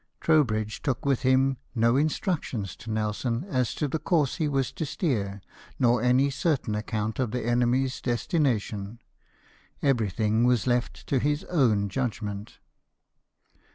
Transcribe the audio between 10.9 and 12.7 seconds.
to his own judgment.